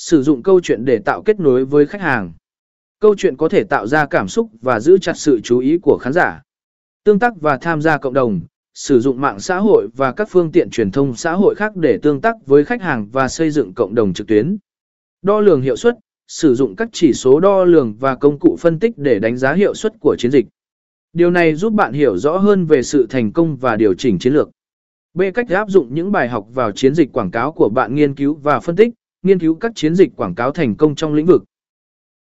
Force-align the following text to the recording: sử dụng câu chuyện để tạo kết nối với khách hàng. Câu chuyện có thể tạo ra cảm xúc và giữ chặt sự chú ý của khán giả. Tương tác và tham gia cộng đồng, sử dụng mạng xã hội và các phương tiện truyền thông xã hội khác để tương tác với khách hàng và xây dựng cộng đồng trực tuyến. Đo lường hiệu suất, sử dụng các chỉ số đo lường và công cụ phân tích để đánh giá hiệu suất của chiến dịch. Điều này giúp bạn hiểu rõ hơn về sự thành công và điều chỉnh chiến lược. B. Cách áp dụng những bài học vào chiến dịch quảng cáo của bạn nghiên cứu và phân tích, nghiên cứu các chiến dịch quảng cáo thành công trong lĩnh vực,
sử 0.00 0.22
dụng 0.22 0.42
câu 0.42 0.60
chuyện 0.60 0.84
để 0.84 0.98
tạo 0.98 1.22
kết 1.22 1.40
nối 1.40 1.64
với 1.64 1.86
khách 1.86 2.00
hàng. 2.00 2.32
Câu 3.00 3.14
chuyện 3.18 3.36
có 3.36 3.48
thể 3.48 3.64
tạo 3.64 3.86
ra 3.86 4.06
cảm 4.06 4.28
xúc 4.28 4.50
và 4.62 4.80
giữ 4.80 4.98
chặt 4.98 5.12
sự 5.16 5.40
chú 5.44 5.58
ý 5.58 5.78
của 5.82 5.98
khán 6.00 6.12
giả. 6.12 6.42
Tương 7.04 7.18
tác 7.18 7.40
và 7.40 7.58
tham 7.58 7.82
gia 7.82 7.98
cộng 7.98 8.14
đồng, 8.14 8.40
sử 8.74 9.00
dụng 9.00 9.20
mạng 9.20 9.40
xã 9.40 9.58
hội 9.58 9.88
và 9.96 10.12
các 10.12 10.28
phương 10.30 10.52
tiện 10.52 10.70
truyền 10.70 10.90
thông 10.90 11.16
xã 11.16 11.32
hội 11.32 11.54
khác 11.54 11.76
để 11.76 11.98
tương 12.02 12.20
tác 12.20 12.36
với 12.46 12.64
khách 12.64 12.82
hàng 12.82 13.08
và 13.12 13.28
xây 13.28 13.50
dựng 13.50 13.74
cộng 13.74 13.94
đồng 13.94 14.12
trực 14.12 14.26
tuyến. 14.26 14.56
Đo 15.22 15.40
lường 15.40 15.62
hiệu 15.62 15.76
suất, 15.76 15.94
sử 16.28 16.54
dụng 16.54 16.76
các 16.76 16.88
chỉ 16.92 17.12
số 17.12 17.40
đo 17.40 17.64
lường 17.64 17.94
và 17.94 18.14
công 18.14 18.38
cụ 18.38 18.56
phân 18.60 18.78
tích 18.78 18.98
để 18.98 19.18
đánh 19.18 19.36
giá 19.36 19.52
hiệu 19.52 19.74
suất 19.74 19.92
của 20.00 20.16
chiến 20.18 20.30
dịch. 20.30 20.46
Điều 21.12 21.30
này 21.30 21.54
giúp 21.54 21.72
bạn 21.72 21.92
hiểu 21.92 22.16
rõ 22.16 22.36
hơn 22.36 22.66
về 22.66 22.82
sự 22.82 23.06
thành 23.10 23.32
công 23.32 23.56
và 23.56 23.76
điều 23.76 23.94
chỉnh 23.94 24.18
chiến 24.18 24.32
lược. 24.32 24.50
B. 25.14 25.22
Cách 25.34 25.48
áp 25.48 25.68
dụng 25.68 25.94
những 25.94 26.12
bài 26.12 26.28
học 26.28 26.46
vào 26.54 26.72
chiến 26.72 26.94
dịch 26.94 27.12
quảng 27.12 27.30
cáo 27.30 27.52
của 27.52 27.68
bạn 27.68 27.94
nghiên 27.94 28.14
cứu 28.14 28.34
và 28.34 28.60
phân 28.60 28.76
tích, 28.76 28.94
nghiên 29.22 29.38
cứu 29.38 29.54
các 29.54 29.72
chiến 29.74 29.94
dịch 29.94 30.16
quảng 30.16 30.34
cáo 30.34 30.52
thành 30.52 30.76
công 30.76 30.94
trong 30.94 31.14
lĩnh 31.14 31.26
vực, 31.26 31.44